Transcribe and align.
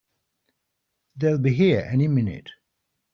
They'll 1.15 1.37
be 1.37 1.53
here 1.53 1.87
any 1.87 2.07
minute! 2.07 2.49